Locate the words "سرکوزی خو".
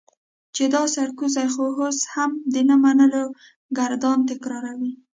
0.95-1.65